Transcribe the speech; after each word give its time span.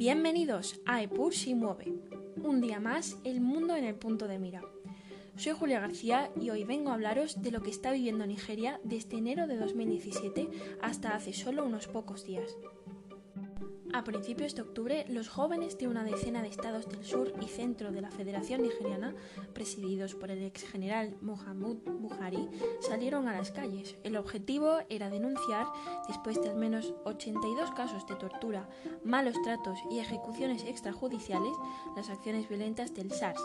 Bienvenidos 0.00 0.80
a 0.86 1.02
Epur 1.02 1.34
si 1.34 1.54
mueve. 1.54 1.92
Un 2.42 2.62
día 2.62 2.80
más, 2.80 3.18
el 3.22 3.42
mundo 3.42 3.76
en 3.76 3.84
el 3.84 3.96
punto 3.96 4.28
de 4.28 4.38
mira. 4.38 4.62
Soy 5.36 5.52
Julia 5.52 5.78
García 5.78 6.30
y 6.40 6.48
hoy 6.48 6.64
vengo 6.64 6.88
a 6.88 6.94
hablaros 6.94 7.42
de 7.42 7.50
lo 7.50 7.60
que 7.60 7.68
está 7.68 7.92
viviendo 7.92 8.24
Nigeria 8.24 8.80
desde 8.82 9.18
enero 9.18 9.46
de 9.46 9.58
2017 9.58 10.48
hasta 10.80 11.14
hace 11.14 11.34
solo 11.34 11.66
unos 11.66 11.86
pocos 11.86 12.24
días. 12.24 12.56
A 13.92 14.04
principios 14.04 14.54
de 14.54 14.62
octubre, 14.62 15.04
los 15.08 15.28
jóvenes 15.28 15.76
de 15.76 15.88
una 15.88 16.04
decena 16.04 16.42
de 16.42 16.48
estados 16.48 16.88
del 16.88 17.04
sur 17.04 17.32
y 17.40 17.46
centro 17.46 17.90
de 17.90 18.00
la 18.00 18.10
Federación 18.10 18.62
Nigeriana, 18.62 19.14
presididos 19.52 20.14
por 20.14 20.30
el 20.30 20.42
ex 20.44 20.62
general 20.62 21.16
Muhammad 21.20 21.76
Buhari, 21.84 22.48
salieron 22.80 23.26
a 23.28 23.36
las 23.36 23.50
calles. 23.50 23.96
El 24.04 24.16
objetivo 24.16 24.78
era 24.88 25.10
denunciar, 25.10 25.66
después 26.06 26.40
de 26.40 26.50
al 26.50 26.56
menos 26.56 26.94
82 27.04 27.72
casos 27.72 28.06
de 28.06 28.14
tortura, 28.14 28.68
malos 29.04 29.34
tratos 29.42 29.78
y 29.90 29.98
ejecuciones 29.98 30.64
extrajudiciales, 30.64 31.52
las 31.96 32.10
acciones 32.10 32.48
violentas 32.48 32.94
del 32.94 33.10
SARS, 33.10 33.40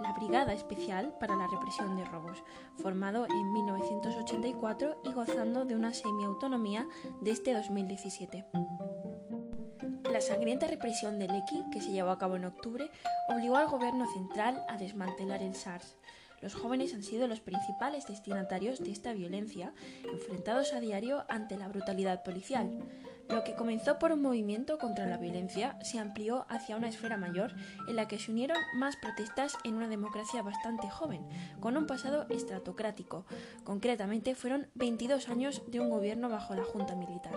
la 0.00 0.12
Brigada 0.12 0.54
Especial 0.54 1.14
para 1.20 1.36
la 1.36 1.46
Represión 1.46 1.96
de 1.96 2.04
Robos, 2.04 2.42
formado 2.76 3.26
en 3.26 3.52
1984 3.52 5.02
y 5.04 5.12
gozando 5.12 5.64
de 5.64 5.76
una 5.76 5.92
semiautonomía 5.92 6.88
desde 7.20 7.52
2017. 7.52 8.46
La 10.14 10.20
sangrienta 10.20 10.68
represión 10.68 11.18
del 11.18 11.34
EQI, 11.34 11.70
que 11.72 11.80
se 11.80 11.90
llevó 11.90 12.10
a 12.10 12.18
cabo 12.20 12.36
en 12.36 12.44
octubre, 12.44 12.88
obligó 13.28 13.56
al 13.56 13.66
gobierno 13.66 14.06
central 14.12 14.64
a 14.68 14.76
desmantelar 14.76 15.42
el 15.42 15.56
SARS. 15.56 15.96
Los 16.40 16.54
jóvenes 16.54 16.94
han 16.94 17.02
sido 17.02 17.26
los 17.26 17.40
principales 17.40 18.06
destinatarios 18.06 18.78
de 18.78 18.92
esta 18.92 19.12
violencia, 19.12 19.72
enfrentados 20.04 20.72
a 20.72 20.78
diario 20.78 21.24
ante 21.28 21.56
la 21.56 21.66
brutalidad 21.66 22.22
policial. 22.22 22.78
Lo 23.28 23.42
que 23.42 23.56
comenzó 23.56 23.98
por 23.98 24.12
un 24.12 24.22
movimiento 24.22 24.78
contra 24.78 25.06
la 25.06 25.16
violencia 25.16 25.76
se 25.82 25.98
amplió 25.98 26.46
hacia 26.48 26.76
una 26.76 26.90
esfera 26.90 27.16
mayor 27.16 27.52
en 27.88 27.96
la 27.96 28.06
que 28.06 28.20
se 28.20 28.30
unieron 28.30 28.58
más 28.76 28.94
protestas 28.94 29.56
en 29.64 29.74
una 29.74 29.88
democracia 29.88 30.42
bastante 30.42 30.88
joven, 30.88 31.26
con 31.58 31.76
un 31.76 31.88
pasado 31.88 32.26
estratocrático. 32.30 33.26
Concretamente 33.64 34.36
fueron 34.36 34.68
22 34.76 35.28
años 35.28 35.62
de 35.66 35.80
un 35.80 35.90
gobierno 35.90 36.28
bajo 36.28 36.54
la 36.54 36.62
Junta 36.62 36.94
Militar. 36.94 37.34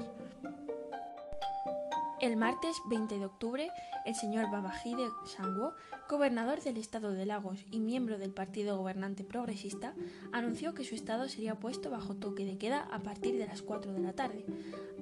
El 2.20 2.36
martes 2.36 2.82
20 2.90 3.20
de 3.20 3.26
octubre, 3.26 3.70
el 4.04 4.16
señor 4.16 4.50
Babajide 4.50 5.08
Sanwo, 5.26 5.76
gobernador 6.10 6.60
del 6.62 6.78
estado 6.78 7.12
de 7.12 7.28
Lagos 7.28 7.64
y 7.70 7.80
miembro 7.80 8.18
del 8.18 8.32
partido 8.32 8.76
gobernante 8.76 9.24
progresista, 9.24 9.94
anunció 10.32 10.74
que 10.74 10.84
su 10.84 10.96
estado 10.96 11.30
sería 11.30 11.60
puesto 11.60 11.92
bajo 11.92 12.16
toque 12.16 12.44
de 12.44 12.58
queda 12.58 12.88
a 12.92 13.00
partir 13.04 13.38
de 13.38 13.46
las 13.46 13.62
4 13.62 13.94
de 13.94 14.00
la 14.00 14.14
tarde. 14.14 14.46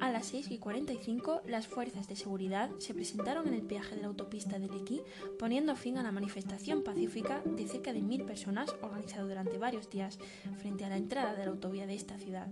A 0.02 0.12
las 0.12 0.26
6 0.28 0.52
y 0.52 0.58
45, 0.58 1.44
las 1.46 1.68
fuerzas 1.68 2.10
de 2.10 2.18
seguridad 2.18 2.70
se 2.80 2.94
presentaron 2.94 3.48
en 3.48 3.54
el 3.54 3.62
peaje 3.62 3.96
de 3.96 4.02
la 4.02 4.08
autopista 4.08 4.60
de 4.60 4.68
Lequí, 4.68 5.02
poniendo 5.40 5.78
fin 5.78 5.98
a 5.98 6.04
la 6.04 6.12
manifestación 6.12 6.84
pacífica 6.84 7.42
de 7.46 7.66
cerca 7.66 7.94
de 7.94 8.02
mil 8.02 8.26
personas 8.26 8.76
organizada 8.82 9.24
durante 9.24 9.58
varios 9.58 9.90
días 9.90 10.20
frente 10.58 10.84
a 10.84 10.90
la 10.90 10.98
entrada 10.98 11.34
de 11.34 11.46
la 11.46 11.52
autovía 11.52 11.88
de 11.88 11.96
esta 11.96 12.18
ciudad. 12.18 12.48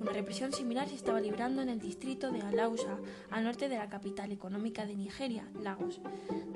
Una 0.00 0.12
represión 0.12 0.52
similar 0.52 0.88
se 0.88 0.94
estaba 0.94 1.20
librando 1.20 1.60
en 1.60 1.68
el 1.68 1.80
distrito 1.80 2.30
de 2.30 2.40
Alausa, 2.40 2.98
al 3.30 3.44
norte 3.44 3.68
de 3.68 3.76
la 3.76 3.89
capital 3.90 4.32
económica 4.32 4.86
de 4.86 4.96
Nigeria, 4.96 5.46
Lagos. 5.60 6.00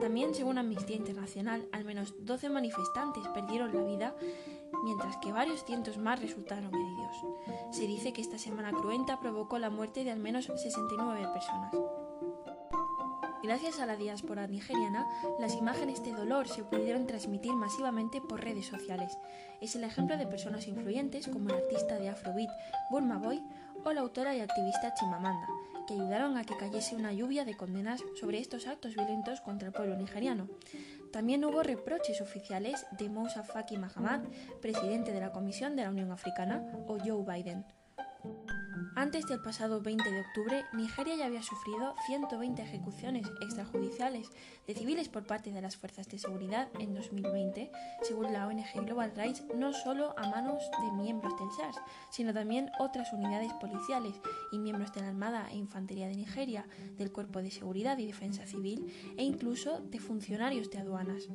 También, 0.00 0.34
según 0.34 0.58
Amnistía 0.58 0.96
Internacional, 0.96 1.68
al 1.72 1.84
menos 1.84 2.14
12 2.24 2.48
manifestantes 2.48 3.26
perdieron 3.28 3.74
la 3.74 3.82
vida, 3.82 4.14
mientras 4.84 5.16
que 5.18 5.32
varios 5.32 5.64
cientos 5.64 5.98
más 5.98 6.20
resultaron 6.20 6.74
heridos. 6.74 7.16
Se 7.70 7.86
dice 7.86 8.12
que 8.12 8.22
esta 8.22 8.38
semana 8.38 8.72
cruenta 8.72 9.20
provocó 9.20 9.58
la 9.58 9.70
muerte 9.70 10.04
de 10.04 10.10
al 10.10 10.20
menos 10.20 10.46
69 10.46 11.28
personas. 11.32 11.74
Gracias 13.44 13.78
a 13.78 13.84
la 13.84 13.96
diáspora 13.96 14.46
nigeriana, 14.46 15.06
las 15.38 15.54
imágenes 15.54 16.02
de 16.02 16.12
dolor 16.12 16.48
se 16.48 16.64
pudieron 16.64 17.06
transmitir 17.06 17.52
masivamente 17.52 18.22
por 18.22 18.42
redes 18.42 18.64
sociales. 18.64 19.18
Es 19.60 19.76
el 19.76 19.84
ejemplo 19.84 20.16
de 20.16 20.26
personas 20.26 20.66
influyentes 20.66 21.28
como 21.28 21.50
el 21.50 21.56
artista 21.56 21.98
de 21.98 22.08
Afrobeat 22.08 22.48
Burma 22.90 23.18
Boy 23.18 23.42
o 23.84 23.92
la 23.92 24.00
autora 24.00 24.34
y 24.34 24.40
activista 24.40 24.94
Chimamanda, 24.94 25.46
que 25.86 25.94
ayudaron 25.94 26.36
a 26.36 26.44
que 26.44 26.56
cayese 26.56 26.96
una 26.96 27.12
lluvia 27.12 27.44
de 27.44 27.56
condenas 27.56 28.02
sobre 28.18 28.38
estos 28.38 28.66
actos 28.66 28.94
violentos 28.94 29.40
contra 29.40 29.68
el 29.68 29.74
pueblo 29.74 29.96
nigeriano. 29.96 30.48
También 31.12 31.44
hubo 31.44 31.62
reproches 31.62 32.20
oficiales 32.20 32.86
de 32.98 33.08
Moussa 33.08 33.42
Faki 33.42 33.76
Mahamat, 33.76 34.24
presidente 34.60 35.12
de 35.12 35.20
la 35.20 35.32
Comisión 35.32 35.76
de 35.76 35.82
la 35.82 35.90
Unión 35.90 36.10
Africana, 36.10 36.62
o 36.86 36.98
Joe 36.98 37.24
Biden. 37.24 37.64
Antes 38.94 39.26
del 39.26 39.40
pasado 39.40 39.80
20 39.80 40.10
de 40.10 40.20
octubre, 40.20 40.64
Nigeria 40.72 41.16
ya 41.16 41.26
había 41.26 41.42
sufrido 41.42 41.94
120 42.06 42.62
ejecuciones 42.62 43.26
extrajudiciales 43.40 44.30
de 44.66 44.74
civiles 44.74 45.08
por 45.08 45.26
parte 45.26 45.52
de 45.52 45.60
las 45.60 45.76
fuerzas 45.76 46.08
de 46.08 46.18
seguridad 46.18 46.68
en 46.78 46.94
2020, 46.94 47.70
según 48.02 48.32
la 48.32 48.46
ONG 48.46 48.84
Global 48.84 49.12
Rights, 49.16 49.44
no 49.56 49.72
solo 49.72 50.14
a 50.18 50.28
manos 50.28 50.62
de 50.80 51.02
miembros 51.02 51.36
del 51.38 51.50
SARS, 51.50 51.78
sino 52.10 52.32
también 52.32 52.70
otras 52.78 53.12
unidades 53.12 53.52
policiales 53.54 54.14
y 54.52 54.58
miembros 54.58 54.92
de 54.92 55.00
la 55.00 55.08
Armada 55.08 55.48
e 55.50 55.56
Infantería 55.56 56.08
de 56.08 56.16
Nigeria, 56.16 56.66
del 56.96 57.12
Cuerpo 57.12 57.42
de 57.42 57.50
Seguridad 57.50 57.98
y 57.98 58.06
Defensa 58.06 58.46
Civil 58.46 58.92
e 59.16 59.24
incluso 59.24 59.80
de 59.80 59.98
funcionarios 59.98 60.70
de 60.70 60.78
aduanas. 60.78 61.28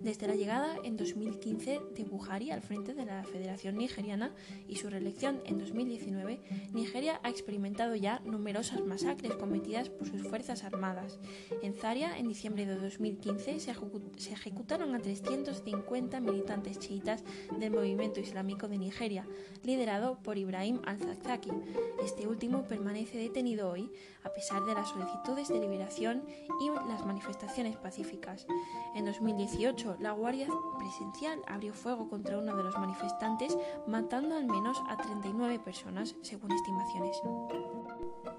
Desde 0.00 0.28
la 0.28 0.34
llegada 0.34 0.76
en 0.84 0.96
2015 0.96 1.80
de 1.94 2.04
Buhari 2.04 2.50
al 2.50 2.62
frente 2.62 2.94
de 2.94 3.06
la 3.06 3.24
Federación 3.24 3.76
Nigeriana 3.76 4.32
y 4.68 4.76
su 4.76 4.90
reelección 4.90 5.40
en 5.46 5.58
2019, 5.58 6.40
Nigeria 6.72 6.95
ha 6.96 7.28
experimentado 7.28 7.94
ya 7.94 8.20
numerosas 8.24 8.82
masacres 8.82 9.34
cometidas 9.34 9.90
por 9.90 10.08
sus 10.08 10.22
Fuerzas 10.22 10.64
Armadas. 10.64 11.18
En 11.62 11.74
Zaria, 11.74 12.16
en 12.16 12.26
diciembre 12.26 12.64
de 12.64 12.76
2015, 12.76 13.60
se, 13.60 14.32
ejecutaron 14.32 14.94
a 14.94 14.98
350 14.98 16.20
militantes 16.20 16.78
chiitas 16.78 17.22
del 17.58 17.70
movimiento 17.70 18.20
islámico 18.20 18.66
de 18.66 18.78
Nigeria, 18.78 19.26
liderado 19.62 20.18
por 20.22 20.38
Ibrahim 20.38 20.80
al-Zakzaki. 20.86 21.50
Este 22.02 22.26
último 22.26 22.62
permanece 22.62 23.18
detenido 23.18 23.68
hoy, 23.68 23.92
a 24.24 24.32
pesar 24.32 24.64
de 24.64 24.72
las 24.72 24.88
solicitudes 24.88 25.48
de 25.48 25.60
liberación 25.60 26.24
y 26.60 26.70
las 26.88 27.04
manifestaciones 27.04 27.76
pacíficas. 27.76 28.46
En 28.94 29.04
2018, 29.04 29.98
la 30.00 30.12
Guardia 30.12 30.48
Presidencial 30.78 31.42
abrió 31.46 31.74
fuego 31.74 32.08
contra 32.08 32.38
uno 32.38 32.56
de 32.56 32.62
los 32.62 32.78
manifestantes, 32.78 33.56
matando 33.86 34.34
al 34.34 34.46
menos 34.46 34.80
a 34.88 34.96
39 34.96 35.58
personas, 35.58 36.16
según 36.22 36.52
estimaciones. 36.52 36.85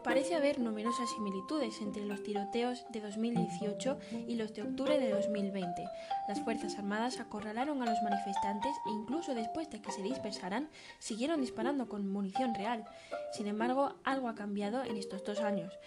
Parece 0.03 0.35
haber 0.35 0.59
numerosas 0.59 1.09
similitudes 1.09 1.81
entre 1.81 2.05
los 2.05 2.23
tiroteos 2.23 2.85
de 2.91 3.01
2018 3.01 3.99
y 4.27 4.35
los 4.35 4.53
de 4.53 4.61
octubre 4.61 4.97
de 4.97 5.11
2020. 5.11 5.83
Las 6.29 6.39
Fuerzas 6.41 6.77
Armadas 6.77 7.19
acorralaron 7.19 7.81
a 7.81 7.85
los 7.85 8.01
manifestantes 8.01 8.71
e 8.85 8.91
incluso 8.91 9.35
después 9.35 9.69
de 9.69 9.81
que 9.81 9.91
se 9.91 10.01
dispersaran, 10.01 10.69
siguieron 10.99 11.41
disparando 11.41 11.89
con 11.89 12.07
munición 12.07 12.55
real. 12.55 12.85
Sin 13.33 13.47
embargo, 13.47 13.95
algo 14.03 14.29
ha 14.29 14.35
cambiado 14.35 14.83
en 14.83 14.95
estos 14.95 15.25
dos 15.25 15.41
años. 15.41 15.77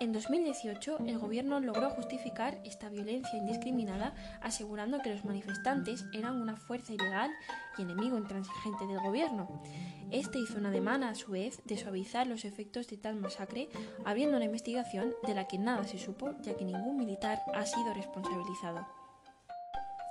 En 0.00 0.12
2018, 0.12 1.00
el 1.06 1.18
gobierno 1.18 1.60
logró 1.60 1.90
justificar 1.90 2.58
esta 2.64 2.88
violencia 2.88 3.38
indiscriminada 3.38 4.14
asegurando 4.40 5.00
que 5.00 5.10
los 5.10 5.26
manifestantes 5.26 6.06
eran 6.14 6.40
una 6.40 6.56
fuerza 6.56 6.94
ilegal 6.94 7.30
y 7.76 7.82
enemigo 7.82 8.16
intransigente 8.16 8.86
del 8.86 8.98
gobierno. 9.00 9.60
Este 10.10 10.38
hizo 10.38 10.56
una 10.56 10.70
demanda, 10.70 11.10
a 11.10 11.14
su 11.14 11.32
vez, 11.32 11.60
de 11.66 11.76
suavizar 11.76 12.26
los 12.26 12.46
efectos 12.46 12.88
de 12.88 12.96
tal 12.96 13.16
masacre, 13.16 13.68
abriendo 14.06 14.38
una 14.38 14.46
investigación 14.46 15.12
de 15.26 15.34
la 15.34 15.46
que 15.46 15.58
nada 15.58 15.84
se 15.84 15.98
supo, 15.98 16.34
ya 16.40 16.56
que 16.56 16.64
ningún 16.64 16.96
militar 16.96 17.42
ha 17.54 17.66
sido 17.66 17.92
responsabilizado. 17.92 18.99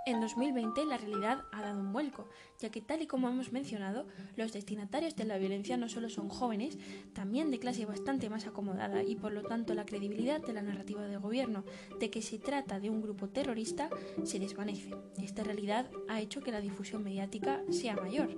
En 0.10 0.22
2020 0.22 0.86
la 0.86 0.98
realidad 0.98 1.46
ha 1.52 1.62
dado 1.62 1.80
un 1.80 1.94
vuelco, 1.94 2.28
ya 2.58 2.72
que 2.72 2.82
tal 2.82 3.04
y 3.04 3.06
como 3.06 3.30
hemos 3.30 3.52
mencionado, 3.52 4.08
los 4.36 4.52
destinatarios 4.52 5.16
de 5.16 5.24
la 5.24 5.38
violencia 5.38 5.78
no 5.78 5.88
solo 5.88 6.10
son 6.10 6.30
jóvenes, 6.30 6.80
también 7.14 7.52
de 7.52 7.60
clase 7.60 7.86
bastante 7.86 8.28
más 8.28 8.48
acomodada 8.48 9.04
y 9.04 9.16
por 9.16 9.32
lo 9.32 9.44
tanto 9.44 9.76
la 9.76 9.86
credibilidad 9.86 10.42
de 10.42 10.54
la 10.54 10.64
narrativa 10.64 11.06
del 11.06 11.20
gobierno 11.20 11.64
de 12.00 12.10
que 12.10 12.24
se 12.24 12.40
trata 12.40 12.80
de 12.80 12.90
un 12.90 13.04
grupo 13.04 13.30
terrorista 13.30 13.92
se 14.24 14.40
desvanece. 14.40 14.96
Esta 15.22 15.44
realidad 15.44 15.92
ha 16.08 16.20
hecho 16.20 16.42
que 16.42 16.52
la 16.52 16.60
difusión 16.60 17.04
mediática 17.04 17.62
sea 17.70 17.96
mayor, 17.96 18.30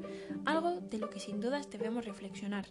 algo 0.43 0.81
de 0.81 0.97
lo 0.97 1.09
que 1.09 1.21
sin 1.21 1.39
dudas 1.39 1.69
debemos 1.69 2.03
reflexionar. 2.03 2.67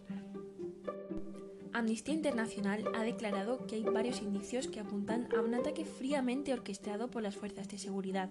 Amnistía 1.73 2.13
Internacional 2.13 2.83
ha 2.95 3.03
declarado 3.03 3.65
que 3.65 3.75
hay 3.75 3.83
varios 3.83 4.21
indicios 4.21 4.67
que 4.67 4.79
apuntan 4.79 5.27
a 5.35 5.41
un 5.41 5.53
ataque 5.55 5.85
fríamente 5.85 6.53
orquestado 6.53 7.09
por 7.09 7.23
las 7.23 7.35
fuerzas 7.35 7.67
de 7.69 7.77
seguridad. 7.77 8.29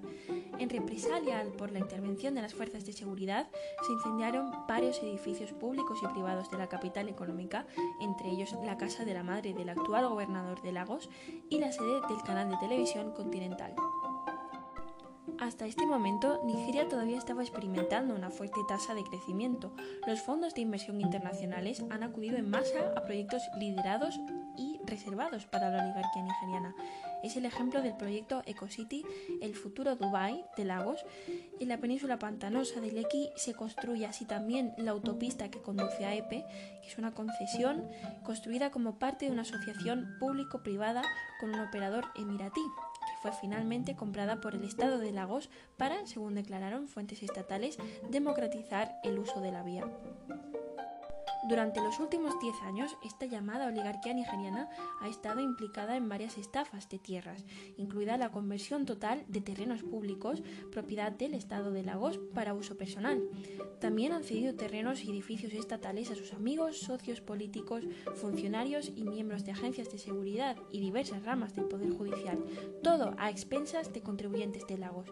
En 0.58 0.68
represalia 0.68 1.44
por 1.56 1.72
la 1.72 1.78
intervención 1.78 2.34
de 2.34 2.42
las 2.42 2.54
fuerzas 2.54 2.84
de 2.84 2.92
seguridad, 2.92 3.48
se 3.86 3.92
incendiaron 3.92 4.50
varios 4.68 5.02
edificios 5.02 5.52
públicos 5.52 5.98
y 6.02 6.08
privados 6.08 6.50
de 6.50 6.58
la 6.58 6.68
capital 6.68 7.08
económica, 7.08 7.66
entre 8.00 8.30
ellos 8.30 8.54
la 8.64 8.76
casa 8.76 9.04
de 9.04 9.14
la 9.14 9.22
madre 9.22 9.54
del 9.54 9.70
actual 9.70 10.08
gobernador 10.08 10.60
de 10.62 10.72
Lagos 10.72 11.08
y 11.48 11.58
la 11.58 11.72
sede 11.72 12.00
del 12.08 12.22
canal 12.24 12.50
de 12.50 12.58
televisión 12.58 13.12
Continental. 13.12 13.74
Hasta 15.40 15.64
este 15.64 15.86
momento, 15.86 16.42
Nigeria 16.44 16.86
todavía 16.86 17.16
estaba 17.16 17.40
experimentando 17.42 18.14
una 18.14 18.28
fuerte 18.28 18.60
tasa 18.68 18.94
de 18.94 19.02
crecimiento. 19.04 19.72
Los 20.06 20.20
fondos 20.20 20.52
de 20.52 20.60
inversión 20.60 21.00
internacionales 21.00 21.82
han 21.88 22.02
acudido 22.02 22.36
en 22.36 22.50
masa 22.50 22.92
a 22.94 23.04
proyectos 23.04 23.40
liderados 23.58 24.20
y 24.58 24.78
reservados 24.84 25.46
para 25.46 25.70
la 25.70 25.82
oligarquía 25.82 26.24
nigeriana. 26.24 26.74
Es 27.22 27.38
el 27.38 27.46
ejemplo 27.46 27.80
del 27.80 27.96
proyecto 27.96 28.42
EcoCity, 28.44 29.02
el 29.40 29.54
futuro 29.54 29.96
Dubai 29.96 30.44
de 30.58 30.66
Lagos. 30.66 31.06
En 31.58 31.68
la 31.68 31.78
península 31.78 32.18
pantanosa 32.18 32.82
de 32.82 32.92
Lequi 32.92 33.30
se 33.36 33.54
construye 33.54 34.04
así 34.04 34.26
también 34.26 34.74
la 34.76 34.90
autopista 34.90 35.50
que 35.50 35.62
conduce 35.62 36.04
a 36.04 36.14
Epe, 36.14 36.44
que 36.82 36.88
es 36.88 36.98
una 36.98 37.14
concesión 37.14 37.88
construida 38.24 38.70
como 38.70 38.98
parte 38.98 39.24
de 39.24 39.32
una 39.32 39.42
asociación 39.42 40.16
público-privada 40.20 41.02
con 41.40 41.54
un 41.54 41.60
operador 41.60 42.04
emiratí 42.14 42.60
fue 43.20 43.32
finalmente 43.32 43.96
comprada 43.96 44.40
por 44.40 44.54
el 44.54 44.64
Estado 44.64 44.98
de 44.98 45.12
Lagos 45.12 45.50
para, 45.76 46.06
según 46.06 46.34
declararon 46.34 46.88
fuentes 46.88 47.22
estatales, 47.22 47.78
democratizar 48.10 48.98
el 49.04 49.18
uso 49.18 49.40
de 49.40 49.52
la 49.52 49.62
vía. 49.62 49.84
Durante 51.42 51.80
los 51.80 51.98
últimos 51.98 52.38
10 52.38 52.62
años, 52.62 52.96
esta 53.02 53.24
llamada 53.24 53.66
oligarquía 53.66 54.12
nigeriana 54.12 54.68
ha 55.00 55.08
estado 55.08 55.40
implicada 55.40 55.96
en 55.96 56.08
varias 56.08 56.36
estafas 56.36 56.88
de 56.90 56.98
tierras, 56.98 57.44
incluida 57.78 58.18
la 58.18 58.30
conversión 58.30 58.84
total 58.84 59.24
de 59.26 59.40
terrenos 59.40 59.82
públicos, 59.82 60.42
propiedad 60.70 61.12
del 61.12 61.32
Estado 61.32 61.72
de 61.72 61.82
Lagos, 61.82 62.18
para 62.34 62.52
uso 62.52 62.76
personal. 62.76 63.22
También 63.80 64.12
han 64.12 64.22
cedido 64.22 64.54
terrenos 64.54 65.02
y 65.02 65.10
edificios 65.10 65.54
estatales 65.54 66.10
a 66.10 66.14
sus 66.14 66.34
amigos, 66.34 66.78
socios 66.78 67.22
políticos, 67.22 67.84
funcionarios 68.16 68.92
y 68.94 69.04
miembros 69.04 69.44
de 69.46 69.52
agencias 69.52 69.90
de 69.90 69.98
seguridad 69.98 70.56
y 70.70 70.80
diversas 70.80 71.24
ramas 71.24 71.54
del 71.54 71.64
Poder 71.64 71.90
Judicial, 71.90 72.38
todo 72.82 73.14
a 73.16 73.30
expensas 73.30 73.94
de 73.94 74.02
contribuyentes 74.02 74.66
de 74.66 74.76
Lagos. 74.76 75.10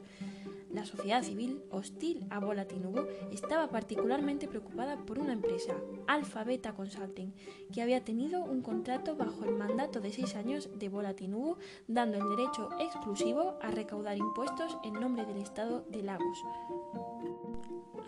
La 0.73 0.85
sociedad 0.85 1.23
civil, 1.23 1.63
hostil 1.71 2.27
a 2.31 2.41
Bola 2.41 2.67
Tinubu, 2.67 3.07
estaba 3.33 3.69
particularmente 3.69 4.49
preocupada 4.49 4.99
por 4.99 5.19
una 5.19 5.33
empresa, 5.33 5.75
Alpha 6.07 6.45
Beta 6.45 6.75
Consulting, 6.75 7.33
que 7.73 7.83
había 7.83 8.05
tenido 8.05 8.45
un 8.45 8.61
contrato 8.61 9.17
bajo 9.17 9.45
el 9.45 9.55
mandato 9.55 10.01
de 10.01 10.13
seis 10.13 10.37
años 10.37 10.69
de 10.79 10.89
Bola 10.89 11.15
Tinubu, 11.15 11.57
dando 11.87 12.19
el 12.19 12.37
derecho 12.37 12.69
exclusivo 12.79 13.59
a 13.63 13.71
recaudar 13.71 14.19
impuestos 14.19 14.77
en 14.85 14.95
nombre 14.95 15.25
del 15.25 15.39
Estado 15.39 15.85
de 15.89 16.03
Lagos. 16.03 16.39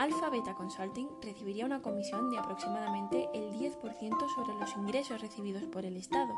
Alpha 0.00 0.30
Beta 0.30 0.54
Consulting 0.54 1.08
recibiría 1.20 1.66
una 1.66 1.82
comisión 1.82 2.30
de 2.30 2.38
aproximadamente 2.38 3.28
el 3.34 3.52
10% 3.52 4.34
sobre 4.34 4.58
los 4.58 4.74
ingresos 4.74 5.20
recibidos 5.20 5.64
por 5.64 5.84
el 5.84 5.98
Estado. 5.98 6.32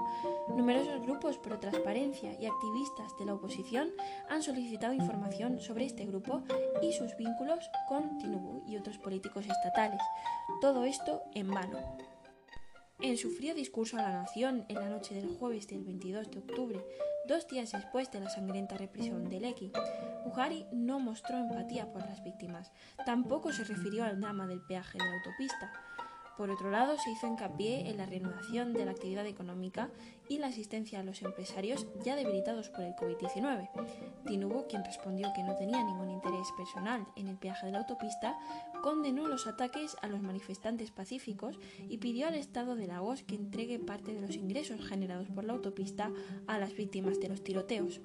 Numerosos 0.49 1.00
grupos 1.03 1.38
pro 1.38 1.61
transparencia 1.61 2.32
y 2.41 2.47
activistas 2.47 3.17
de 3.20 3.26
la 3.26 3.35
oposición 3.35 3.93
han 4.29 4.43
solicitado 4.43 4.94
información 4.94 5.61
sobre 5.61 5.85
este 5.85 6.05
grupo 6.06 6.43
y 6.82 6.93
sus 6.93 7.17
vínculos 7.17 7.70
con 7.88 8.19
Tinubu 8.19 8.64
y 8.67 8.79
otros 8.79 8.99
políticos 8.99 9.47
estatales. 9.47 10.00
Todo 10.61 10.82
esto 10.82 11.23
en 11.32 11.47
vano. 11.47 11.79
En 13.00 13.17
su 13.17 13.31
frío 13.31 13.55
discurso 13.55 13.97
a 13.97 14.03
la 14.03 14.23
nación 14.23 14.64
en 14.69 14.75
la 14.75 14.88
noche 14.88 15.14
del 15.14 15.29
jueves 15.29 15.69
del 15.69 15.85
22 15.85 16.32
de 16.32 16.38
octubre, 16.41 16.85
dos 17.26 17.46
días 17.46 17.72
después 17.72 18.10
de 18.10 18.20
la 18.20 18.30
sangrienta 18.30 18.76
represión 18.76 19.28
de 19.28 19.40
Leki, 19.40 19.72
Buhari 20.24 20.66
no 20.72 20.98
mostró 20.98 21.38
empatía 21.38 21.90
por 21.92 22.02
las 22.02 22.22
víctimas, 22.22 22.72
tampoco 23.04 23.52
se 23.52 23.64
refirió 23.64 24.04
al 24.04 24.20
drama 24.20 24.46
del 24.46 24.60
peaje 24.62 24.98
de 24.98 25.04
la 25.04 25.14
autopista. 25.14 25.72
Por 26.42 26.50
otro 26.50 26.72
lado, 26.72 26.98
se 26.98 27.08
hizo 27.08 27.28
hincapié 27.28 27.88
en 27.88 27.98
la 27.98 28.04
reanudación 28.04 28.72
de 28.72 28.84
la 28.84 28.90
actividad 28.90 29.24
económica 29.26 29.90
y 30.28 30.38
la 30.38 30.48
asistencia 30.48 30.98
a 30.98 31.04
los 31.04 31.22
empresarios 31.22 31.86
ya 32.04 32.16
debilitados 32.16 32.68
por 32.68 32.82
el 32.82 32.96
COVID-19. 32.96 33.70
Tinubu, 34.26 34.66
quien 34.66 34.84
respondió 34.84 35.32
que 35.36 35.44
no 35.44 35.54
tenía 35.54 35.84
ningún 35.84 36.10
interés 36.10 36.48
personal 36.56 37.06
en 37.14 37.28
el 37.28 37.36
peaje 37.36 37.66
de 37.66 37.70
la 37.70 37.78
autopista, 37.78 38.36
condenó 38.82 39.28
los 39.28 39.46
ataques 39.46 39.96
a 40.02 40.08
los 40.08 40.20
manifestantes 40.20 40.90
pacíficos 40.90 41.60
y 41.88 41.98
pidió 41.98 42.26
al 42.26 42.34
Estado 42.34 42.74
de 42.74 42.88
Lagos 42.88 43.22
que 43.22 43.36
entregue 43.36 43.78
parte 43.78 44.12
de 44.12 44.22
los 44.22 44.34
ingresos 44.34 44.84
generados 44.84 45.28
por 45.28 45.44
la 45.44 45.52
autopista 45.52 46.10
a 46.48 46.58
las 46.58 46.74
víctimas 46.74 47.20
de 47.20 47.28
los 47.28 47.44
tiroteos. 47.44 48.00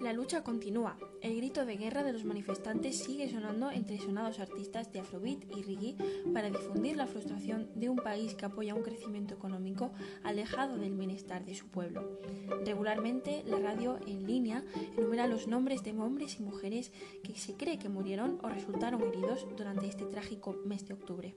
La 0.00 0.12
lucha 0.12 0.44
continúa. 0.44 0.96
El 1.22 1.36
grito 1.36 1.66
de 1.66 1.76
guerra 1.76 2.04
de 2.04 2.12
los 2.12 2.24
manifestantes 2.24 3.02
sigue 3.02 3.28
sonando 3.28 3.72
entre 3.72 3.98
sonados 3.98 4.38
artistas 4.38 4.92
de 4.92 5.00
Afrobeat 5.00 5.40
y 5.56 5.62
reggae 5.62 5.96
para 6.32 6.50
difundir 6.50 6.96
la 6.96 7.08
frustración 7.08 7.68
de 7.74 7.88
un 7.88 7.96
país 7.96 8.34
que 8.34 8.46
apoya 8.46 8.76
un 8.76 8.84
crecimiento 8.84 9.34
económico 9.34 9.90
alejado 10.22 10.78
del 10.78 10.94
bienestar 10.94 11.44
de 11.44 11.56
su 11.56 11.66
pueblo. 11.66 12.20
Regularmente, 12.64 13.42
la 13.44 13.58
radio 13.58 13.98
en 14.06 14.24
línea 14.24 14.64
enumera 14.96 15.26
los 15.26 15.48
nombres 15.48 15.82
de 15.82 15.90
hombres 15.90 16.38
y 16.38 16.44
mujeres 16.44 16.92
que 17.24 17.34
se 17.34 17.54
cree 17.54 17.80
que 17.80 17.88
murieron 17.88 18.38
o 18.44 18.48
resultaron 18.48 19.02
heridos 19.02 19.46
durante 19.56 19.88
este 19.88 20.04
trágico 20.04 20.56
mes 20.64 20.86
de 20.86 20.94
octubre. 20.94 21.34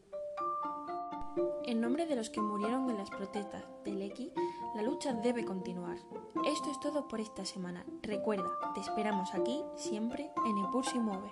En 1.66 1.80
nombre 1.80 2.06
de 2.06 2.16
los 2.16 2.30
que 2.30 2.42
murieron 2.42 2.90
en 2.90 2.98
las 2.98 3.10
protestas 3.10 3.64
de 3.86 3.92
Lecky, 3.92 4.34
la 4.76 4.82
lucha 4.82 5.14
debe 5.14 5.46
continuar. 5.46 5.98
Esto 6.46 6.70
es 6.70 6.80
todo 6.80 7.08
por 7.08 7.22
esta 7.22 7.46
semana. 7.46 7.86
Recuerda, 8.02 8.50
te 8.74 8.82
esperamos 8.82 9.34
aquí 9.34 9.64
siempre 9.76 10.30
en 10.46 10.58
Impulso 10.58 10.98
y 10.98 11.00
Mueve. 11.00 11.32